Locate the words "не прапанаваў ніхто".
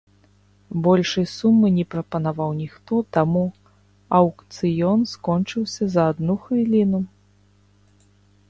1.75-2.95